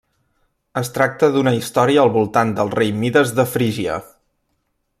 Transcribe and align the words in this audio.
Es 0.79 0.87
tracta 0.95 1.29
d'una 1.35 1.53
història 1.57 2.05
al 2.05 2.11
voltant 2.15 2.55
del 2.61 2.73
rei 2.79 2.91
Mides 3.03 3.35
de 3.41 3.47
Frígia. 3.55 3.99